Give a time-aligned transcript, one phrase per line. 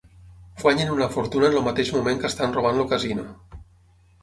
[0.61, 3.29] Guanyen una fortuna en el mateix moment que estan robant el casino.